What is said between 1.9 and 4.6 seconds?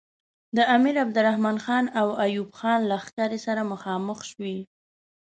او ایوب خان لښکرې سره مخامخ شوې.